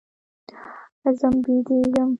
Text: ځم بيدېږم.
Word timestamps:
ځم 1.19 1.33
بيدېږم. 1.43 2.09